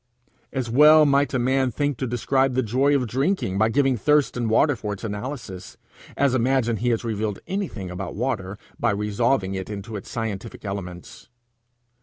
As 0.51 0.67
well 0.67 1.05
may 1.05 1.27
a 1.31 1.37
man 1.37 1.69
think 1.69 1.97
to 1.99 2.07
describe 2.07 2.55
the 2.55 2.63
joy 2.63 2.95
of 2.95 3.05
drinking 3.05 3.59
by 3.59 3.69
giving 3.69 3.97
thirst 3.97 4.35
and 4.35 4.49
water 4.49 4.75
for 4.75 4.93
its 4.93 5.03
analysis, 5.03 5.77
as 6.17 6.33
imagine 6.33 6.77
he 6.77 6.89
has 6.89 7.03
revealed 7.03 7.37
anything 7.45 7.91
about 7.91 8.15
water 8.15 8.57
by 8.79 8.89
resolving 8.89 9.53
it 9.53 9.69
into 9.69 9.95
its 9.95 10.09
scientific 10.09 10.65
elements. 10.65 11.29